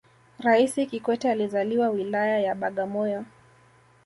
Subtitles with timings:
[0.39, 3.25] raisi kikwete alizaliwa wilaya ya bagamoyo